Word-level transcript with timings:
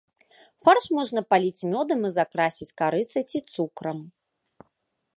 Фарш 0.63 0.85
можна 0.99 1.23
паліць 1.33 1.67
мёдам 1.75 1.99
і 2.09 2.13
закрасіць 2.17 2.71
карыцай 2.83 3.23
ці 3.29 3.39
цукрам. 3.55 3.99